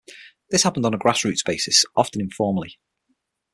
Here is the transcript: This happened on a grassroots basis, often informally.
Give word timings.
This 0.49 0.63
happened 0.63 0.87
on 0.87 0.95
a 0.95 0.97
grassroots 0.97 1.45
basis, 1.45 1.85
often 1.95 2.21
informally. 2.21 2.79